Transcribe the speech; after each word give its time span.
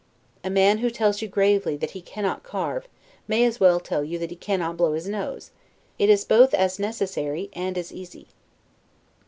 A 0.43 0.49
man 0.49 0.79
who 0.79 0.89
tells 0.89 1.21
you 1.21 1.27
gravely 1.27 1.77
that 1.77 1.91
he 1.91 2.01
cannot 2.01 2.41
carve, 2.41 2.87
may 3.27 3.43
as 3.45 3.59
well 3.59 3.79
tell 3.79 4.03
you 4.03 4.17
that 4.17 4.31
he 4.31 4.35
cannot 4.35 4.75
blow 4.75 4.93
his 4.93 5.07
nose: 5.07 5.51
it 5.99 6.09
is 6.09 6.25
both 6.25 6.55
as 6.55 6.79
necessary, 6.79 7.51
and 7.53 7.77
as 7.77 7.93
easy. 7.93 8.25